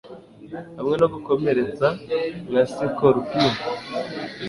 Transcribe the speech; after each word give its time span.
hamwe 0.77 0.95
no 1.01 1.07
gukomeretsa 1.13 1.87
nka 2.49 2.63
sikorupiyo 2.73 3.51